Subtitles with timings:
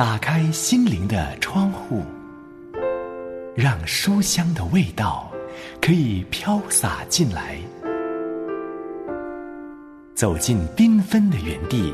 [0.00, 2.02] 打开心灵的窗户，
[3.54, 5.30] 让书香的味道
[5.78, 7.58] 可以飘洒进来。
[10.14, 11.92] 走进缤纷的园地，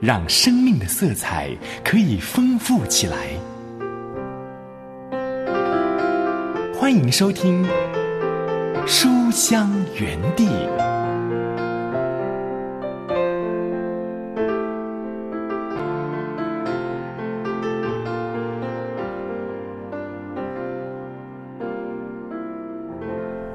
[0.00, 3.16] 让生命的色彩可以丰富起来。
[6.74, 7.64] 欢迎收听
[8.88, 10.48] 《书香园地》。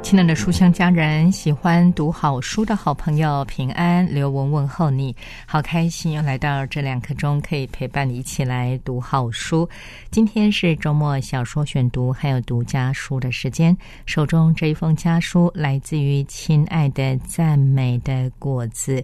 [0.05, 5.16] 亲爱的书香家人，喜欢读好书的好朋友，平安，刘雯问候你，
[5.48, 9.68] 好开心又来到这两刻钟，可以陪伴你一起来读好书。
[10.12, 13.76] 今天是周末小说选读，还有读家书的时间。
[14.05, 19.04] 手中这一封家书来自于亲爱的赞美的果子。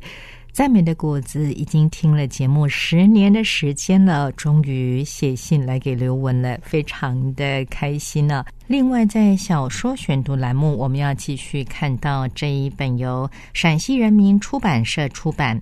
[0.54, 8.44] 赞美的果子已经听了节目十年的时间了，终于写信来给刘文了，非常的开心呢。
[8.67, 15.59] 另外，在小说选读栏目，我们要继续看到这一本由陕西人民出版社出版。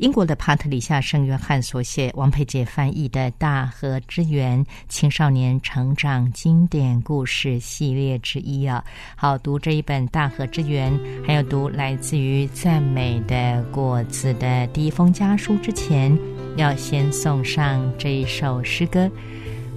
[0.00, 8.82] 英国的帕特里夏·圣约翰所写，王佩杰翻译的《大河之源》青少年成长经典故事系列之一啊。
[9.14, 10.90] 好，读这一本《大河之源》，
[11.26, 16.18] 还有读来自于赞美的果子的第一封家书之前，
[16.56, 19.06] 要先送上这一首诗歌，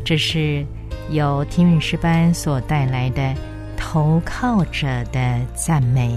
[0.05, 0.65] 这是
[1.09, 3.21] 由天韵诗班所带来的
[3.75, 6.11] 《投靠者的赞美》。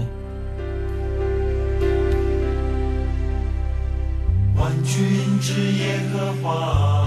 [4.67, 7.06] 万军之耶和华，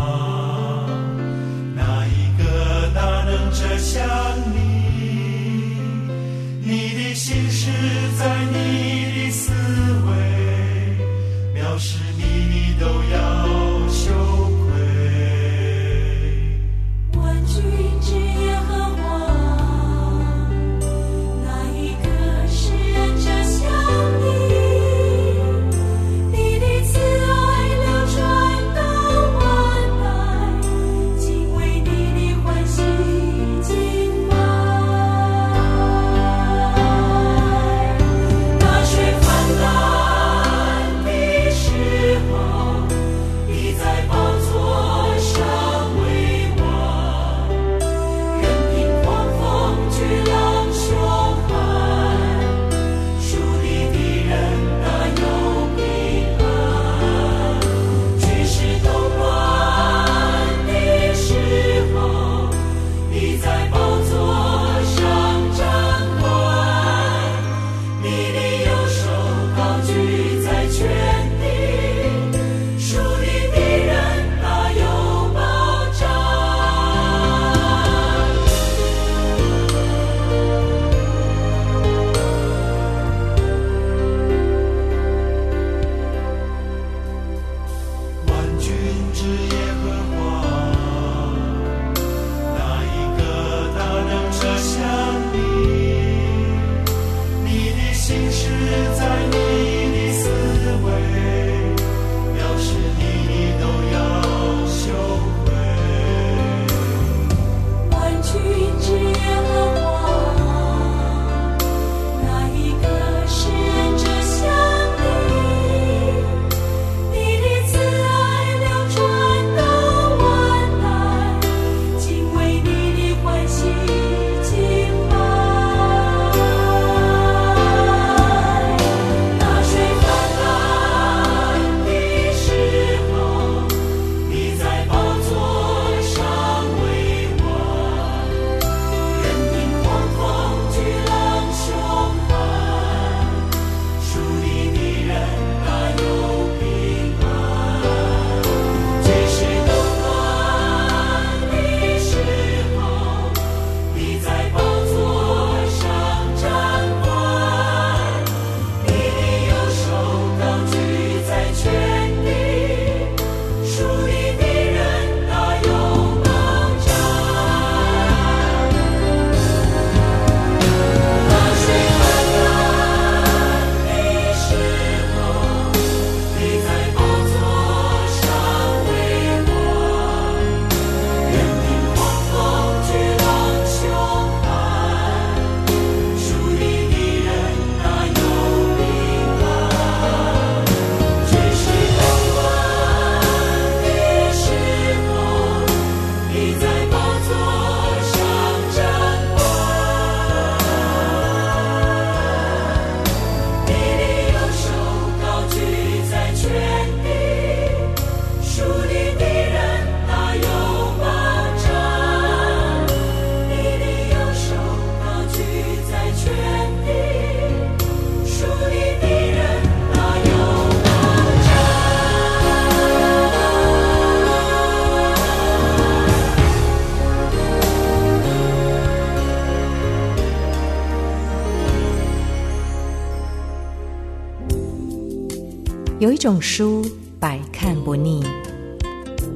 [236.10, 236.84] 有一种书
[237.20, 238.20] 百看不腻，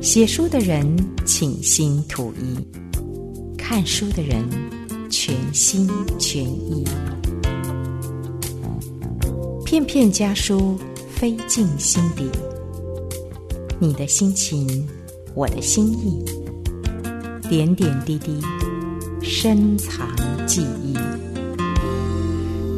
[0.02, 0.84] 写书的人
[1.24, 2.58] 倾心吐意，
[3.56, 4.44] 看书的人
[5.08, 5.88] 全心
[6.18, 6.84] 全意。
[9.64, 10.76] 片片家书
[11.14, 12.28] 飞进心底，
[13.78, 14.84] 你的心情，
[15.32, 16.24] 我的心意，
[17.48, 18.40] 点点滴滴，
[19.22, 20.08] 深藏
[20.44, 20.96] 记忆。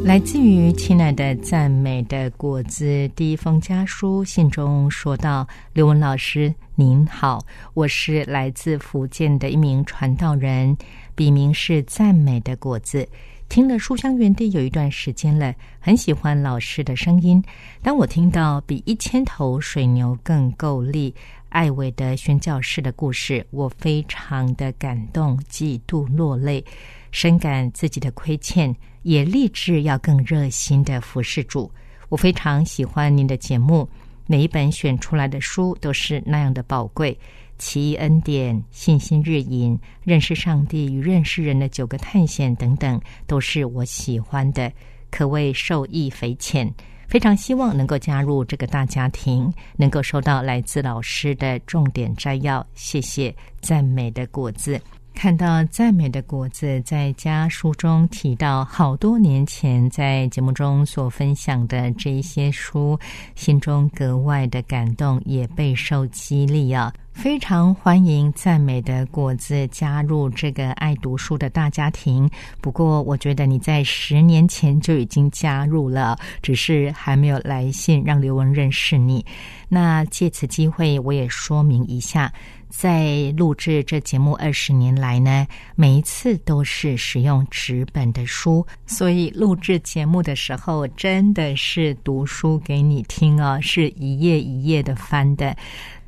[0.07, 5.45] 来自于亲爱的赞美的果子第一封家书信中说道
[5.75, 10.77] ：“刘文老师您好，我是来自福建的一名传道人，
[11.13, 13.05] 笔名是赞美的果子。
[13.49, 17.43] 听了书香园地有一段时间了，很喜欢老师的声音。
[17.81, 21.13] 当我听到比一千头水牛更够力
[21.49, 26.63] 艾伟的宣教士的故事，我非常的感动，嫉妒落泪。”
[27.09, 31.71] 深感自己的亏欠，也立志要更热心的服侍主。
[32.09, 33.89] 我非常喜欢您的节目，
[34.27, 37.17] 每一本选出来的书都是那样的宝贵。
[37.57, 44.71] 奇异恩典、信心日饮、认识上帝与认识人的九个探险等等，都是我喜欢的，
[45.09, 46.71] 可谓受益匪浅。
[47.07, 52.65] 非常希望能够加入这个大家庭，能够收到来自老师的重点摘要。
[52.73, 54.77] 谢谢赞美的果子。
[55.13, 62.99] 看到赞美的果子在家书中提到好多年前在节目中所分享的这一些书，
[63.35, 66.93] 心中格外的感动，也备受激励啊！
[67.17, 72.29] 非常欢迎赞美的果子加入这个爱读书的大家庭。
[72.61, 79.25] 不过，我觉得你在十年前就已经加入了，只是还没有来信让刘文认识你。
[79.67, 82.31] 那借此机会，我也说明一下。
[82.69, 95.55] 在录制这节目二十年来呢，每一次都是使用纸本的书，所以录制节目的时候真的是读书给你听哦，是一页一页的翻的，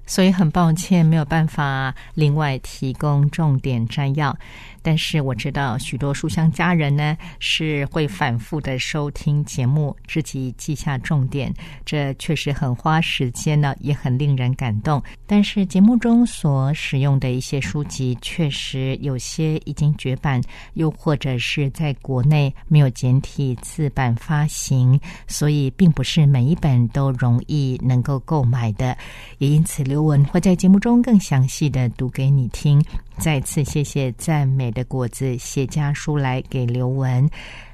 [0.09, 4.35] 所以很抱歉没有办法另外提供重点摘要。
[4.81, 11.53] 但是我知道许多书香家人呢是会反复的收听节目，自己记下重点，
[11.85, 15.03] 这确实很花时间呢，也很令人感动。
[15.27, 20.41] 但是节目中所使用的一些书籍，确实有些已经绝版，
[20.75, 24.97] 又或者是在国内没有简体字版发行，
[25.27, 28.97] 所以并不是每一本都容易能够购买的。
[29.39, 32.81] 也因此，刘文会在节目中更详细的读给你听。
[33.17, 37.29] 再次谢谢赞美的果子写家书来给刘文，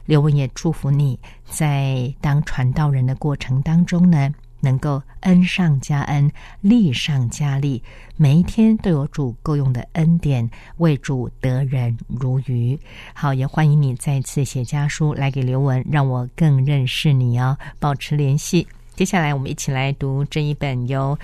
[0.08, 4.28] 刘文也祝福你在当传道人的过程当中呢，
[4.60, 6.28] 能够恩上加恩，
[6.62, 7.80] 利上加利，
[8.18, 12.76] 每一天都有主够用的恩典，为主得人如鱼。
[13.14, 18.68] 好，也欢迎你再次写家书来给刘文，让我更认识你哦，保持联系。
[18.96, 21.16] 接下来我们一起来读这一本由。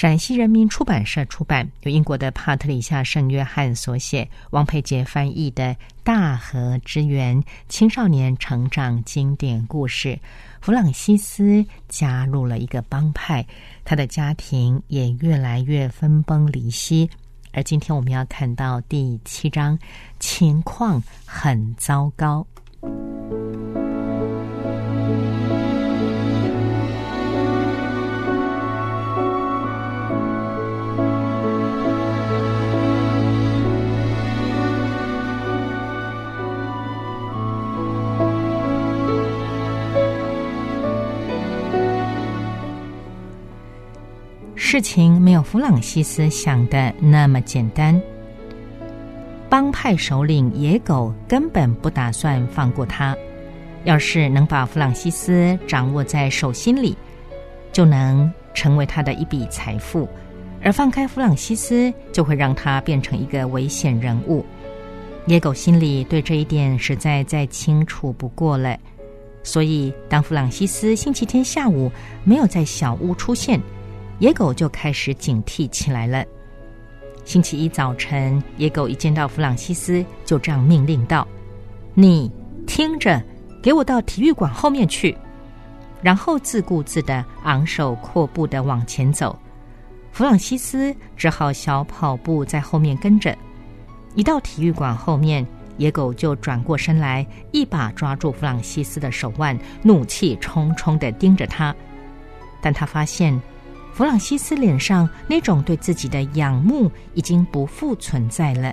[0.00, 5.64] 陕西人民出版社出版，由英国的帕特里夏·圣约翰所写，王佩杰翻译的
[6.04, 7.36] 《大河之源》
[7.68, 10.16] 青少年成长经典故事。
[10.60, 13.44] 弗朗西斯加入了一个帮派，
[13.84, 17.10] 他的家庭也越来越分崩离析。
[17.52, 19.76] 而今天我们要看到第七章，
[20.20, 22.46] 情况很糟糕。
[44.70, 47.98] 事情没有弗朗西斯想的那么简单。
[49.48, 53.16] 帮派首领野狗根本不打算放过他。
[53.84, 56.94] 要是能把弗朗西斯掌握在手心里，
[57.72, 60.06] 就能成为他的一笔财富；
[60.62, 64.44] 而放开弗朗西斯，就会让他变成一个危险人物。
[65.24, 68.76] 野狗心里对这一点实在再清楚不过了。
[69.42, 71.90] 所以，当弗朗西斯星期天下午
[72.22, 73.58] 没有在小屋出现，
[74.18, 76.24] 野狗就开始警惕起来了。
[77.24, 81.26] 星期一早晨，野狗一见到弗朗西斯，就这样命令道
[81.94, 82.30] ：“你
[82.66, 83.22] 听着，
[83.62, 85.16] 给我到体育馆后面去。”
[86.02, 89.38] 然后自顾自的昂首阔步的往前走。
[90.10, 93.36] 弗朗西斯只好小跑步在后面跟着。
[94.14, 95.46] 一到体育馆后面，
[95.76, 101.72] 野狗就转过身来，一把抓住弗朗西斯的手腕，怒气冲冲的盯着他。
[102.60, 103.40] 但他发现。
[103.98, 108.72] 弗朗西斯脸上那种对自己的仰慕已经不复存在了。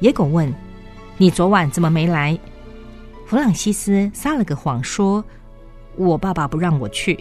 [0.00, 0.54] 野狗问
[1.16, 2.38] ：“你昨晚怎么没来？”
[3.24, 5.24] 弗朗西斯撒了个谎说
[5.96, 7.18] ：“我爸爸不让我去。”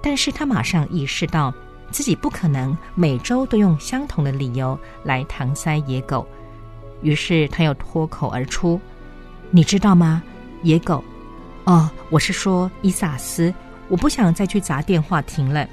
[0.00, 1.52] 但是他马上意识到
[1.90, 6.26] 自己不可能每周都用相同的理由来搪塞野狗，
[7.02, 8.80] 于是他又脱口而出
[9.52, 10.22] ：“你知道吗，
[10.62, 11.04] 野狗？
[11.64, 13.52] 哦，我是说伊萨斯，
[13.88, 15.68] 我不想再去砸电话亭了。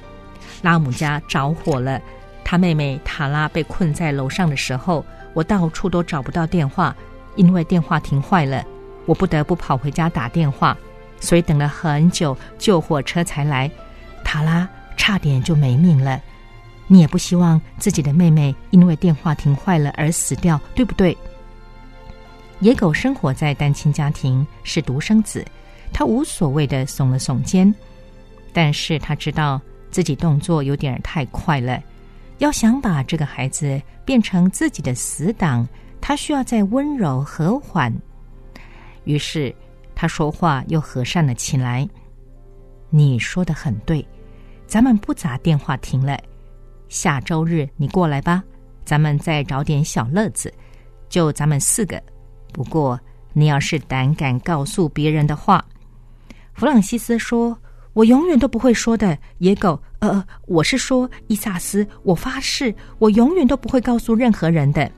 [0.62, 2.02] 拉姆家着火了，
[2.44, 6.96] 他妹妹塔拉被困在楼上的时候，我到处都找不到电话，
[7.36, 8.64] 因为电话亭坏了，
[9.06, 10.78] 我不得不跑回家打电话。”
[11.22, 13.70] 所以等了很久，救火车才来，
[14.24, 16.22] 塔拉差点就没命了。
[16.88, 21.18] 你也不希望自己的妹妹因为电话亭坏了而死掉，对不对？
[22.62, 25.46] 野狗生活在单亲家庭，是独生子，
[25.92, 27.74] 他无所谓的耸了耸肩，
[28.54, 29.60] 但是他知道
[29.92, 31.82] 自己动作有点太快了，
[32.38, 35.68] 要想把这个孩子变成自己的死党，
[36.00, 37.94] 他需要再温柔和缓。
[39.04, 39.56] 于是。
[40.02, 41.86] 他说话又和善了起来。
[42.90, 44.08] 你说的很对，
[44.66, 46.18] 咱们不砸电话亭了。
[46.88, 48.42] 下周日你过来吧，
[48.86, 50.54] 咱们再找点小乐子，
[51.10, 52.02] 就咱们四个。
[52.54, 52.98] 不过
[53.34, 55.66] 你要是胆敢告诉别人的话，
[56.54, 57.50] 弗朗西斯说
[57.94, 64.90] ：“我永远都不会说的。”野狗，呃，我是说伊萨斯，我发誓，我永远都不会告诉任何人的。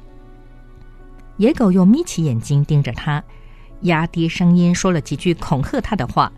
[1.38, 3.24] 野狗又眯起眼睛盯着他。
[3.82, 6.32] 压低声音说了几句恐吓他的话，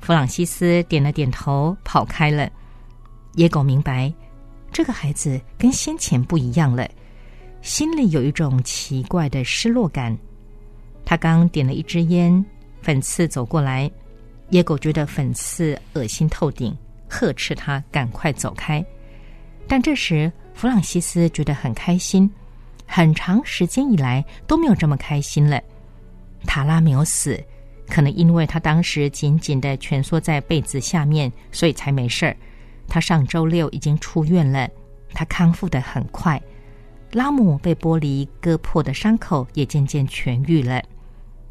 [0.00, 2.50] 弗朗西斯点了点头，跑开了。
[3.34, 4.12] 野狗明白，
[4.70, 6.86] 这个孩子跟先前不一样了，
[7.62, 10.14] 心里有一种奇怪的失落感。
[11.04, 12.44] 他刚点了一支烟，
[12.82, 13.90] 粉刺走过来，
[14.50, 16.76] 野狗觉得粉刺恶心透顶，
[17.08, 18.84] 呵斥他赶快走开。
[19.66, 22.30] 但这时弗朗西斯觉得很开心，
[22.86, 25.60] 很长时间以来都没有这么开心了。
[26.46, 27.42] 塔拉没有死，
[27.88, 32.36] 可能因为他当时紧紧的蜷缩在被子下面，所以才没事儿。
[32.86, 34.68] 他上周六已经出院了，
[35.12, 36.40] 他康复的很快。
[37.10, 40.80] 拉姆被玻璃割破的伤口也渐渐痊愈了。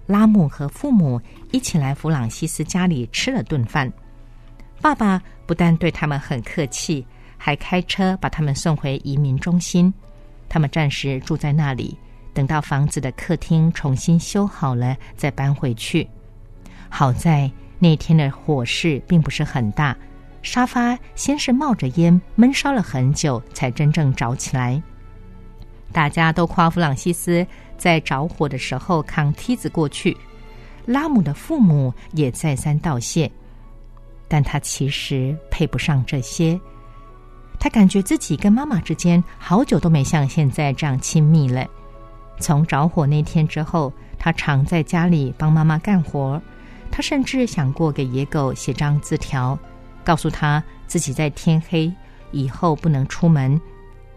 [0.07, 1.19] 拉姆和父母
[1.51, 3.91] 一起来弗朗西斯家里吃了顿饭。
[4.81, 7.05] 爸爸不但对他们很客气，
[7.38, 9.93] 还开车把他们送回移民中心。
[10.47, 11.97] 他们暂时住在那里。
[12.33, 16.05] 等到房子的客厅重新修好了，再搬回去。
[16.89, 19.95] 好在那天的火势并不是很大，
[20.41, 24.83] 沙发先是冒着烟，闷烧了很久，才真正着起来。
[25.93, 27.47] 大家都夸弗朗西斯
[27.77, 30.15] 在着火的时候扛梯子过去，
[30.86, 33.32] 拉姆的父母也再三道谢，
[34.27, 36.60] 但他其实配不上这些。
[37.60, 41.65] 他感觉自己跟妈妈之间好久都没像现在这样亲密了。
[42.39, 46.41] 从着火那天之后，他常在家里帮妈妈干活。
[46.91, 49.58] 他甚至想过给野狗写张字条，
[50.03, 51.91] 告诉他自己在天黑
[52.32, 53.60] 以后不能出门。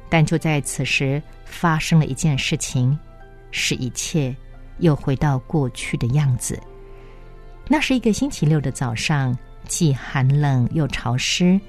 [0.09, 2.97] 但就在此时，发生了一件事情，
[3.51, 4.35] 使一切
[4.79, 6.61] 又回到过去的样子。
[7.67, 9.37] 那是一个星期六的早上，
[9.67, 11.61] 既寒冷又潮湿。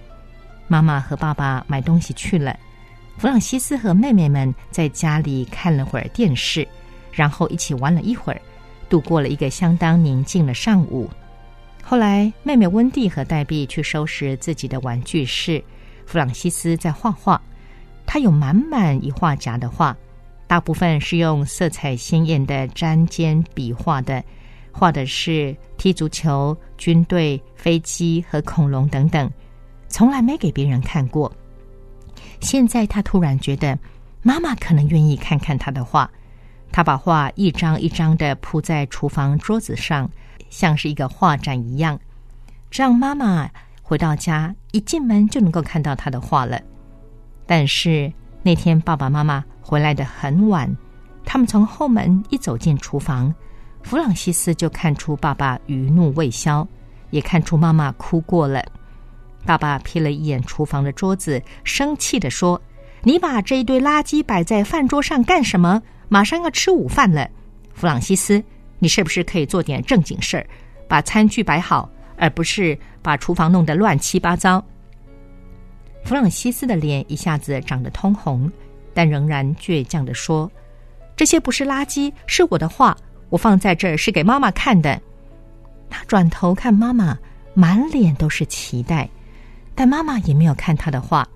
[0.67, 2.57] 妈妈和爸爸买东西去了。
[3.17, 6.65] 弗朗西斯和妹妹们在家里看了会儿电视，
[7.12, 8.41] 然后一起玩了一会儿，
[8.88, 11.09] 度过了一个相当宁静的上午。
[11.83, 15.62] 后来，妹妹温蒂和黛碧去收拾自己的玩具室，
[16.05, 17.41] 弗朗西斯在画画。
[18.05, 19.98] 他有满满一画夹的画，
[20.49, 24.23] 大部分是用色彩鲜艳的粘尖笔画的，
[24.71, 29.29] 画的是踢足球、军队、飞机和恐龙等等，
[29.89, 31.31] 从来没给别人看过。
[32.39, 33.77] 现在他突然觉得，
[34.23, 36.09] 妈妈可能愿意看看他的画。
[36.71, 40.09] 他把画一张一张的铺在厨房桌子上，
[40.49, 41.99] 像是一个画展一样，
[42.71, 43.47] 这样妈妈
[43.83, 46.59] 回到家一进门就能够看到他的画了。
[47.45, 48.11] 但是
[48.41, 50.74] 那天爸爸妈妈回来的很晚，
[51.25, 53.34] 他们从后门一走进厨房，
[53.84, 56.67] 弗朗西斯就看出爸爸余怒未消，
[57.10, 58.63] 也看出妈妈哭过了。
[59.46, 62.62] 爸爸瞥了一眼厨房的桌子，生气的说
[63.03, 65.81] ：“你把这一堆垃圾摆在饭桌上干什么？
[66.08, 67.29] 马上要吃午饭了，
[67.74, 68.43] 弗朗西斯，
[68.79, 70.48] 你是不是可以做点正经事儿，
[70.88, 74.63] 把餐具摆好，而不是把厨房弄得乱七八糟？”
[76.03, 78.51] 弗朗西斯的脸一下子长得通红，
[78.93, 80.51] 但仍然倔强的说
[81.15, 82.97] ：“这些不是垃圾，是我的画，
[83.29, 84.99] 我放在这儿是给妈妈看的。”
[85.89, 87.17] 他转头看妈妈，
[87.53, 89.09] 满脸都是期待。
[89.75, 91.27] 但妈妈也没有看他的话，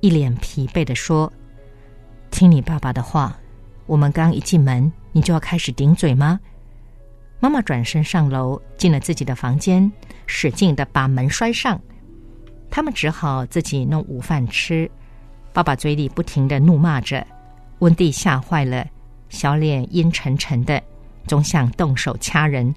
[0.00, 1.32] 一脸疲惫的说
[2.30, 3.38] ：“听你爸爸的话，
[3.86, 6.38] 我们刚一进门，你就要开始顶嘴吗？”
[7.40, 9.90] 妈妈转身上楼，进了自己的房间，
[10.26, 11.80] 使劲的把门摔上。
[12.70, 14.90] 他们只好自己弄午饭吃。
[15.52, 17.26] 爸爸嘴里不停的怒骂着，
[17.80, 18.86] 温蒂吓坏了，
[19.28, 20.80] 小脸阴沉沉的，
[21.26, 22.72] 总想动手掐人。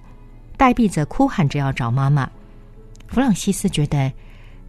[0.58, 2.30] 黛碧则哭喊着要找妈妈。
[3.08, 4.12] 弗朗西斯觉得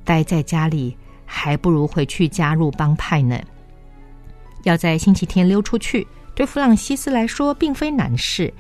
[0.05, 3.41] 待在家里还不如回去加入帮派呢。
[4.65, 8.53] 要在星期天溜出去，对弗朗西斯来说并非难事。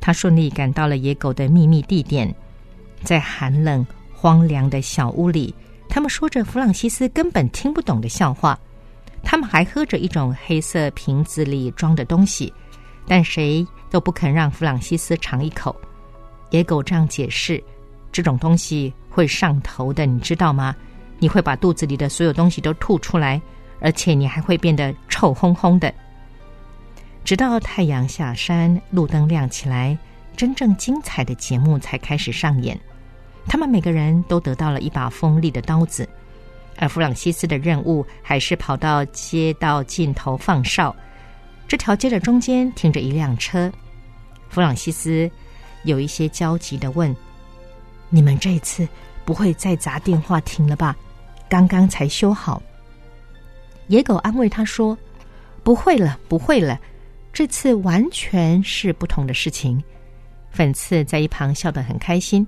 [0.00, 2.32] 他顺利赶到了野狗的秘密地点，
[3.02, 5.54] 在寒冷荒凉的小屋里，
[5.88, 8.58] 他们说着弗朗西斯根本听不懂的笑话。
[9.24, 12.52] 他们还喝着一种黑色瓶子里装的东西，
[13.06, 15.74] 但谁都不肯让弗朗西斯尝一口。
[16.50, 17.62] 野狗这样解释
[18.12, 20.74] ：“这种东西会上头的，你知道吗？
[21.18, 23.42] 你会把肚子里的所有东西都吐出来，
[23.80, 25.92] 而且你还会变得臭烘烘的。”
[27.24, 29.98] 直到太阳下山，路灯亮起来，
[30.36, 32.78] 真正精彩的节目才开始上演。
[33.48, 36.08] 他们每个人都得到了一把锋利的刀子，
[36.76, 40.94] 而弗朗西斯的任务还是跑到街道尽头放哨。
[41.66, 43.70] 这条街的中间停着一辆车，
[44.48, 45.30] 弗朗西斯。
[45.84, 47.14] 有一些焦急的问
[48.10, 48.86] ：“你们这次
[49.24, 50.94] 不会再砸电话亭了吧？
[51.48, 52.60] 刚刚才修好。”
[53.86, 54.98] 野狗安慰他说
[55.62, 56.78] ：“不会了，不会了，
[57.32, 59.82] 这次完全是不同的事情。”
[60.50, 62.46] 粉刺在一旁笑得很开心。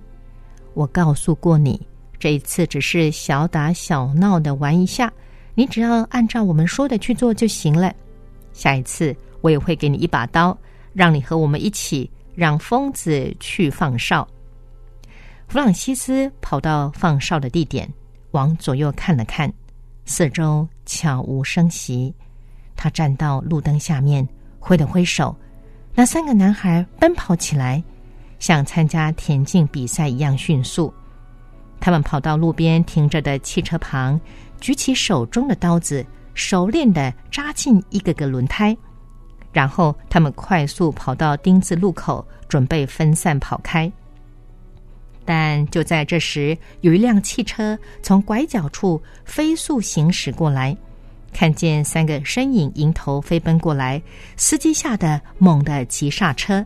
[0.74, 1.80] 我告诉过你，
[2.18, 5.12] 这一次只是小打小闹的玩一下，
[5.54, 7.92] 你只要按照我们说的去做就行了。
[8.52, 10.56] 下一次我也会给你一把刀，
[10.92, 12.11] 让你和我们一起。
[12.37, 14.26] 让疯子去放哨。
[15.48, 17.92] 弗朗西斯跑到放哨的地点，
[18.30, 19.52] 往左右看了看，
[20.06, 22.14] 四周悄无声息。
[22.76, 24.26] 他站到路灯下面，
[24.59, 25.37] 挥了挥手，
[25.92, 27.83] 那三个男孩奔跑起来，
[28.40, 30.92] 像参加田径比赛一样迅速。
[31.79, 34.20] 他们跑到路边停着的汽车旁，
[34.61, 38.76] 举起手中的刀子，熟练的扎进一个个轮胎。
[39.53, 43.90] 然后他们快速跑到丁字路口，准备分散跑开。
[45.24, 50.76] 但就在这时，有一辆汽车从拐角处飞速行驶过来，
[51.33, 54.00] 看见三个身影迎头飞奔过来，
[54.37, 56.64] 司机吓得猛地急刹车，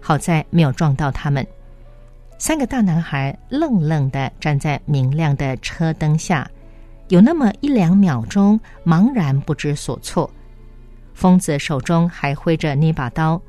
[0.00, 1.46] 好在没有撞到他们。
[2.38, 6.50] 三个大男孩愣愣的站在明亮的车灯下，
[7.08, 10.30] 有那么一两秒钟茫然不知所措。
[11.12, 13.40] 疯子手中还挥着那把刀，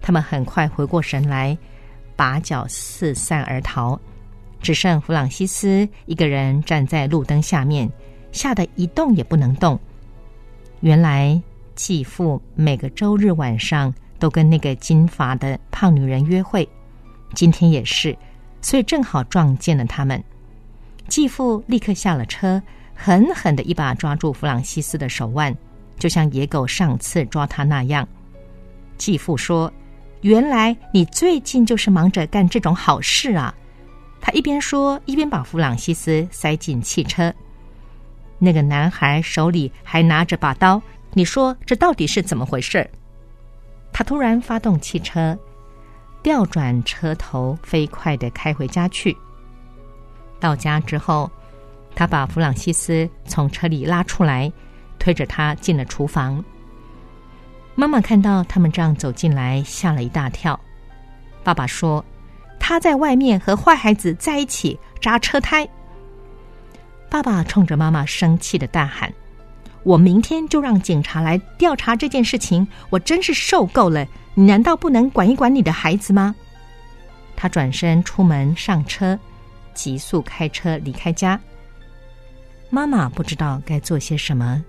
[0.00, 1.56] 他们很快回过神来，
[2.16, 4.00] 拔脚四散而逃，
[4.62, 7.90] 只剩弗朗西斯一个人站在路灯下面，
[8.32, 9.78] 吓得一动也不能动。
[10.80, 11.38] 原来
[11.74, 16.68] 继父每个周日晚上都跟那个金发的胖女人约会，
[17.34, 18.16] 今天也是，
[18.62, 20.22] 所以正好撞见了他们。
[21.08, 22.62] 继父立刻下了车，
[22.94, 25.52] 狠狠的一把抓住弗朗西斯的手腕。
[25.98, 28.08] 就像野狗上次抓他那样，
[28.96, 29.70] 继父说
[30.22, 33.54] ：“原来你最近就是忙着干这种好事啊！”
[34.18, 37.30] 他一边说，一边把弗朗西斯塞进汽车。
[38.38, 40.80] 那个男孩手里还拿着把刀，
[41.12, 42.90] 你说这到底是怎么回事？
[43.92, 45.38] 他突然发动汽车，
[46.22, 49.16] 调转车头，飞快的开回家去。
[50.38, 51.30] 到家之后，
[51.94, 54.52] 他把弗朗西斯从车里拉出来。
[55.02, 56.44] 推着他进了厨房。
[57.74, 60.60] 妈妈看到他们这样走进来，吓了一大跳。
[61.42, 62.04] 爸爸说
[62.60, 65.66] ：“他在外面和坏孩子在一起扎车胎。”
[67.08, 69.10] 爸爸冲着妈妈生气的大喊
[69.82, 72.66] ：“我明天就让警察来调查这件事情！
[72.90, 74.06] 我真是受够了！
[74.34, 76.34] 你难道不能管一管你的孩子吗？”
[77.34, 79.18] 他转身出门上车，
[79.72, 81.40] 急速开车离开家。
[82.68, 84.62] 妈妈不知道该做些什么。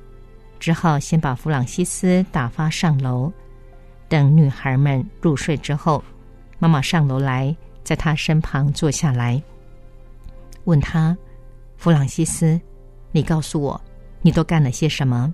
[0.59, 3.31] 只好先把弗朗西斯打发上楼，
[4.07, 6.03] 等女孩们入睡之后，
[6.59, 9.41] 妈妈上楼来，在她身旁坐下来，
[10.65, 11.17] 问她
[11.77, 12.61] ：“弗朗西斯，
[13.11, 13.81] 你告诉我，
[14.21, 15.33] 你都干了些什么？”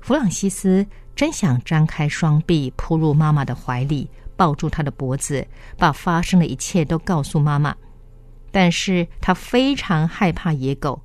[0.00, 7.74] 弗朗西斯真想张开双臂扑入妈妈的怀里，抱住她的脖子，把发生的一切都告诉妈妈，
[8.50, 11.00] 但是他非常害怕野狗，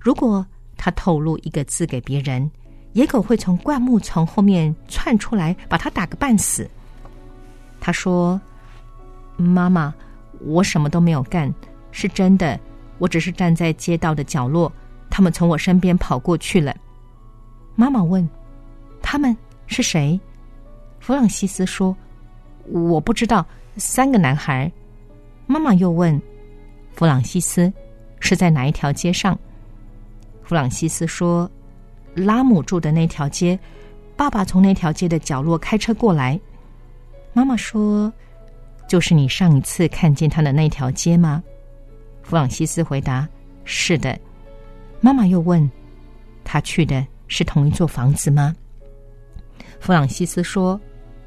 [0.00, 0.46] 如果。
[0.80, 2.48] 他透露一个字给别人，
[2.92, 6.70] 野狗会从灌木丛后面窜出来，把他打个半死。
[7.80, 8.40] 他说
[9.36, 9.92] ：“妈妈，
[10.38, 11.52] 我什么都没有干，
[11.90, 12.56] 是真的，
[12.98, 14.72] 我只是站在街道的角落，
[15.10, 16.76] 他们从我身边跑过去了。”
[17.76, 18.28] 妈妈问
[19.00, 20.18] ：“他们是谁？”
[21.00, 21.96] 弗朗西斯说
[22.66, 24.70] ：“我不知道，三个男孩。”
[25.46, 26.20] 妈妈又问
[26.94, 27.72] ：“弗朗西斯
[28.20, 29.38] 是在哪一条街上？”
[30.42, 31.50] 弗朗西斯说
[32.14, 33.58] ：“拉姆住的那条街，
[34.16, 36.38] 爸爸从那条街的角落开车过来。”
[37.32, 38.12] 妈妈说
[38.88, 41.42] ：“就是你上一次看见他的那条街吗？”
[42.22, 43.26] 弗朗西斯回答
[43.64, 44.18] ：“是的。”
[45.00, 45.70] 妈妈又问
[46.44, 48.54] ：“他去的是同一座房子吗？”
[49.80, 50.80] 弗朗西斯说：“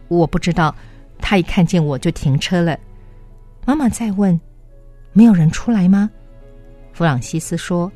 [0.09, 0.75] 我不知道。”
[1.23, 2.77] 他一看见我就停车了。
[3.63, 4.39] 妈妈再问
[5.13, 6.09] ：“没有人出来吗？”
[6.93, 7.89] 弗朗西斯说：“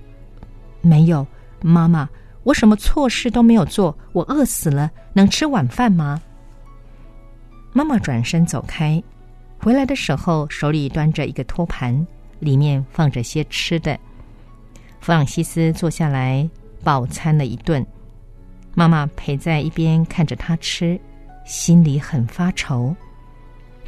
[0.79, 1.25] 没有，
[1.61, 2.07] 妈妈，
[2.43, 3.97] 我什么错事都没有做。
[4.13, 6.21] 我饿死了，能吃晚饭吗？”
[7.73, 9.03] 妈妈转身走开，
[9.59, 12.05] 回来的时候手里端着一个托盘，
[12.39, 13.99] 里面放着些吃的。
[15.05, 16.49] 弗朗西斯坐下来
[16.83, 17.85] 饱餐了一顿，
[18.73, 20.99] 妈妈陪在一边看着他吃，
[21.45, 22.91] 心里很发愁。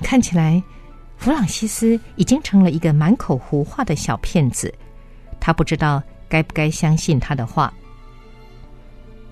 [0.04, 0.62] 看起来，
[1.18, 4.72] 弗朗西斯已经成了一个满口胡话的小骗子。
[5.40, 7.74] 他不知道该不该相信他的话。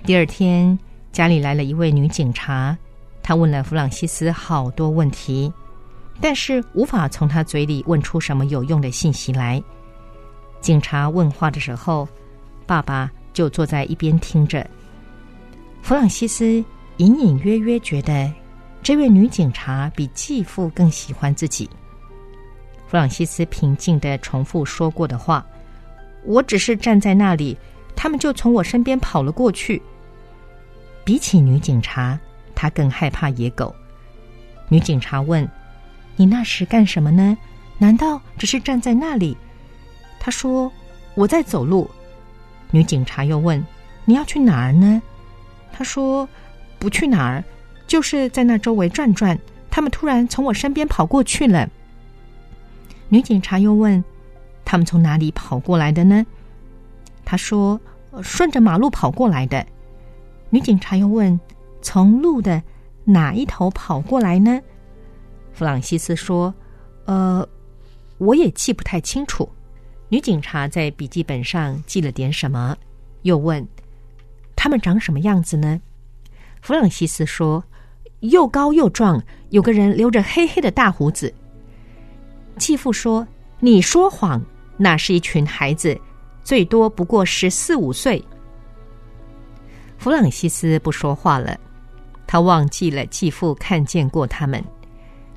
[0.03, 0.75] 第二天，
[1.11, 2.75] 家里来了一位女警察，
[3.21, 5.53] 她问了弗朗西斯好多问题，
[6.19, 9.63] 但是无法从他嘴里问出什么有用的信息来。
[10.65, 12.09] 警察问话的时候，
[12.65, 14.67] 爸爸就坐在一边听着。
[15.83, 16.43] 弗朗西斯
[16.97, 18.33] 隐隐约约觉得。
[18.81, 21.69] 这位女警察比继父更喜欢自己。
[22.87, 25.45] 弗朗西斯平静的重复说过的话
[26.25, 27.55] ：“我只是站在那里，
[27.95, 29.79] 他们就从我身边跑了过去。”
[31.05, 32.19] 比起女警察，
[32.55, 33.75] 他更害怕野狗。
[34.67, 35.47] 女警察问
[36.17, 37.37] ：“你那时干什么呢？
[37.77, 39.37] 难道只是站在那里？”
[40.25, 40.71] 他说
[41.13, 41.87] ：“我在走路。”
[42.71, 43.63] 女警察又问
[44.05, 44.99] ：“你要去哪儿呢？”
[45.71, 46.27] 他说
[46.79, 47.43] ：“不去哪儿。”
[47.85, 49.37] 就是在那周围转转，
[49.69, 51.69] 他们突然从我身边跑过去了。
[53.07, 54.03] 女警察又问
[54.65, 56.25] ：“他们从哪里跑过来的呢？”
[57.23, 57.79] 他说
[58.23, 59.63] ：“顺着马路跑过来的。”
[60.49, 61.39] 女警察又问
[61.83, 62.63] ：“从路的
[63.03, 64.59] 哪一头跑过来呢？”
[65.53, 66.51] 弗朗西斯说
[67.05, 67.47] ：“呃，
[68.17, 69.47] 我也记不太清楚。”
[70.09, 72.77] 女警察在笔记本上记了点什么，
[73.23, 73.67] 又问
[74.55, 75.81] ：“他们长什么样子呢？”
[76.61, 77.63] 弗朗西斯说。
[78.21, 81.31] 又高又壮，有个人留着黑黑的大胡子。
[82.57, 83.27] 继父说
[83.59, 84.41] ：“你说谎，
[84.77, 85.99] 那是一群孩子，
[86.43, 88.23] 最多不过十四五岁。”
[89.99, 91.59] 弗朗西斯不说话了，
[92.25, 94.63] 他忘记了继父看见过他们。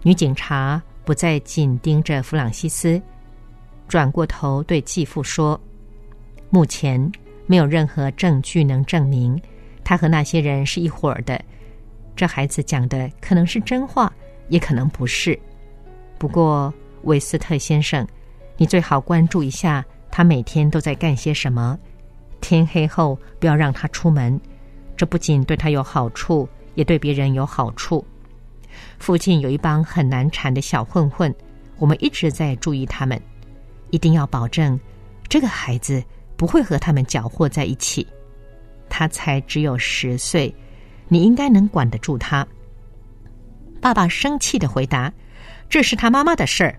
[0.02, 3.02] 女警察不再紧盯着弗朗西斯，
[3.88, 5.58] 转过头对继父说
[6.50, 7.10] ：“目前
[7.46, 9.40] 没有任何证据能证明
[9.82, 11.40] 他和那些人是一伙的。”
[12.14, 14.12] 这孩子讲的可能是真话，
[14.48, 15.38] 也可能不是。
[16.18, 16.72] 不过，
[17.02, 18.06] 韦斯特先生，
[18.56, 21.78] 你最好关注一下他每天都在干些什么。
[22.40, 24.40] 天黑后不要让他出门，
[24.96, 28.04] 这不仅对他有好处，也对别人有好处。
[28.98, 31.32] 附近有一帮很难缠的小混混，
[31.78, 33.20] 我们一直在注意他们，
[33.90, 34.78] 一定要保证
[35.28, 36.02] 这个孩子
[36.36, 38.06] 不会和他们搅和在一起。
[38.88, 40.54] 他才只有十岁。
[41.10, 42.46] 你应该能管得住他。
[43.80, 45.10] 爸爸生气的回答
[45.66, 46.78] ：“这是他妈妈的事儿。”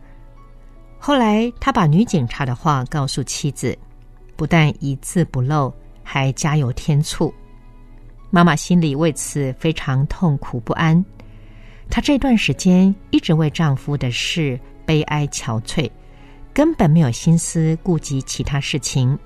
[1.02, 3.76] 后来，他把女警察的话告诉妻子，
[4.36, 7.34] 不但一字不漏，还加油添醋。
[8.30, 11.04] 妈妈心里为此非常痛苦不安。
[11.90, 15.90] 她这段时间一直为丈夫的事悲哀憔悴，
[16.60, 19.18] 根本没有心思顾及其他事情。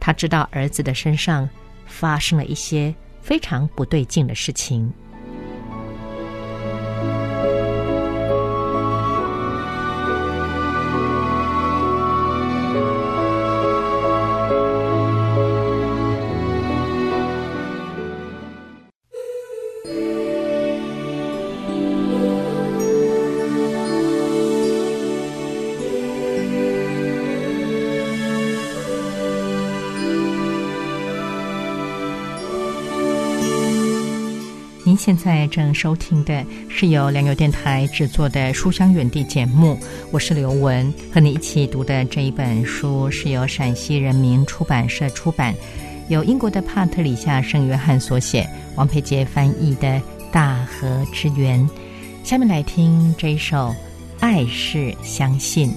[0.00, 1.48] 他知道儿子的身上
[1.86, 2.92] 发生了一些。
[3.20, 4.92] 非常不对劲的事情。
[35.00, 39.78] 现在正收听的是由良友电台制作的《书香远地》节目，
[40.10, 45.54] 我是刘雯，和你一起读的这一本书是由陕西人民出版社出版，
[46.10, 49.88] 由英国的帕特里夏圣约翰所写，王培杰翻译的
[50.30, 51.58] 《大河之源》。
[52.22, 53.56] 下面来听这一首
[54.20, 55.70] 《爱是相信》。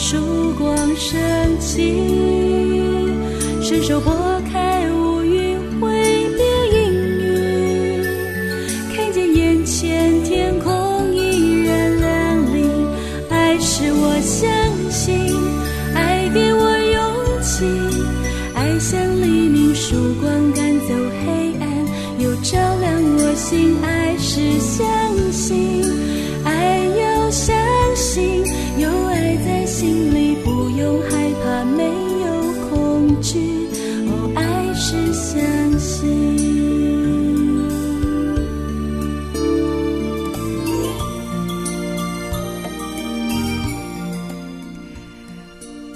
[0.00, 1.20] 曙光升
[1.60, 2.19] 起，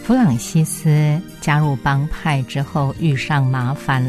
[0.05, 4.05] 弗朗西斯加入帮派之后遇上麻烦，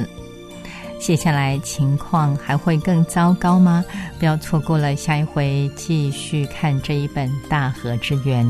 [1.00, 3.82] 接下来情况还会更糟糕吗？
[4.20, 8.46] 不要错过了下一回，继续看这一本《大河之源》。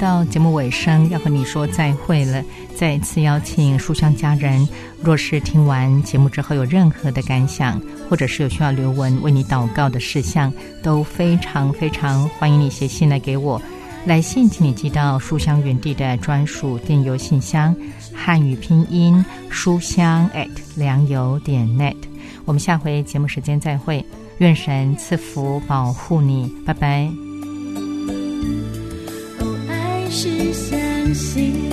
[0.00, 2.42] 到节目尾声，要和你说再会了。
[2.74, 4.66] 再一次邀请书香家人，
[5.02, 10.50] 若是听完节目之后有任何的感想，或者是有需要刘文为你祷告的事项，
[10.82, 13.60] 都非常非常欢迎你写信来给我。
[14.06, 17.76] 来信请你寄到书香园地的专属电邮信箱，
[18.14, 21.96] 汉语拼音书香 at 良友点 net。
[22.46, 24.02] 我们下回节目时间再会，
[24.38, 27.29] 愿神赐福保护你，拜拜。
[30.22, 31.69] 是相信。